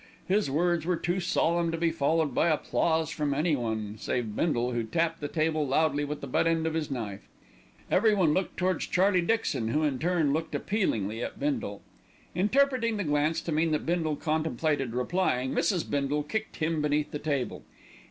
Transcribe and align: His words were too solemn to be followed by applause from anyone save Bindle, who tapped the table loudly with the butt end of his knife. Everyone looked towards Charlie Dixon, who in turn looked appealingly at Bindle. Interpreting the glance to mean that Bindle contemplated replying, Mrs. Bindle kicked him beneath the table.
His 0.27 0.49
words 0.49 0.83
were 0.83 0.95
too 0.97 1.19
solemn 1.19 1.71
to 1.71 1.77
be 1.77 1.91
followed 1.91 2.33
by 2.33 2.49
applause 2.49 3.11
from 3.11 3.35
anyone 3.35 3.97
save 3.99 4.35
Bindle, 4.35 4.71
who 4.71 4.83
tapped 4.83 5.21
the 5.21 5.27
table 5.27 5.67
loudly 5.67 6.03
with 6.05 6.21
the 6.21 6.27
butt 6.27 6.47
end 6.47 6.65
of 6.65 6.73
his 6.73 6.89
knife. 6.89 7.27
Everyone 7.91 8.33
looked 8.33 8.57
towards 8.57 8.87
Charlie 8.87 9.21
Dixon, 9.21 9.67
who 9.67 9.83
in 9.83 9.99
turn 9.99 10.33
looked 10.33 10.55
appealingly 10.55 11.23
at 11.23 11.39
Bindle. 11.39 11.83
Interpreting 12.33 12.97
the 12.97 13.03
glance 13.03 13.41
to 13.41 13.51
mean 13.51 13.69
that 13.73 13.85
Bindle 13.85 14.15
contemplated 14.15 14.95
replying, 14.95 15.53
Mrs. 15.53 15.87
Bindle 15.87 16.23
kicked 16.23 16.55
him 16.55 16.81
beneath 16.81 17.11
the 17.11 17.19
table. 17.19 17.61